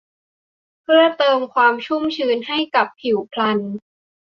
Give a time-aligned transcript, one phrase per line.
[0.81, 3.59] เพื่อเติมความชุ่มชื้นให้กับผิวพรรณ